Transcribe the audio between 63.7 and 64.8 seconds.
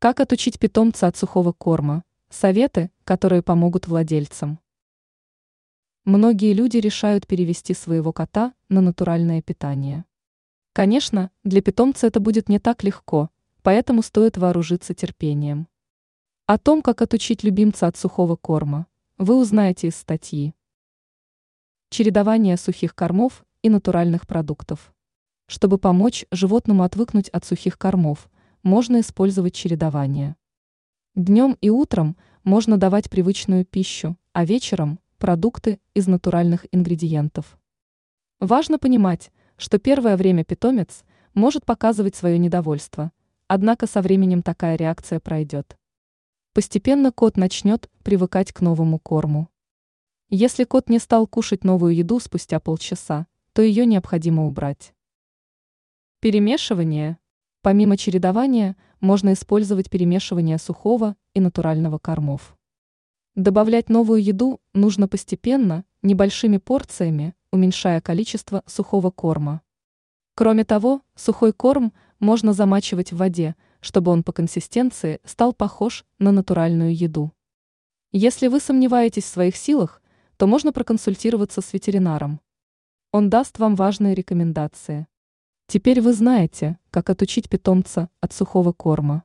новую еду